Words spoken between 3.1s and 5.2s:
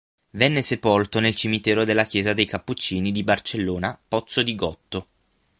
di Barcellona Pozzo di Gotto.